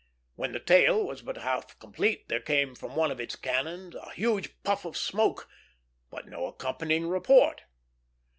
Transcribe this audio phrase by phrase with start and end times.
[0.33, 4.09] When the tale was but half complete there came from one of its cannon a
[4.13, 5.47] huge puff of smoke,
[6.09, 7.61] but no accompanying report.